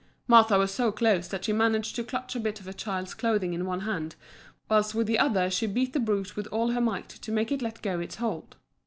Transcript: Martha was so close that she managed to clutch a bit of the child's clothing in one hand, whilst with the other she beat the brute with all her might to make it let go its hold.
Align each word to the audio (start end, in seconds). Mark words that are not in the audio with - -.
Martha 0.27 0.57
was 0.57 0.71
so 0.73 0.91
close 0.91 1.27
that 1.27 1.45
she 1.45 1.53
managed 1.53 1.95
to 1.95 2.03
clutch 2.03 2.35
a 2.35 2.39
bit 2.39 2.57
of 2.59 2.65
the 2.65 2.73
child's 2.73 3.13
clothing 3.13 3.53
in 3.53 3.67
one 3.67 3.81
hand, 3.81 4.15
whilst 4.67 4.95
with 4.95 5.05
the 5.05 5.19
other 5.19 5.47
she 5.47 5.67
beat 5.67 5.93
the 5.93 5.99
brute 5.99 6.35
with 6.35 6.47
all 6.47 6.71
her 6.71 6.81
might 6.81 7.09
to 7.09 7.31
make 7.31 7.51
it 7.51 7.61
let 7.61 7.83
go 7.83 7.99
its 7.99 8.15
hold. 8.15 8.55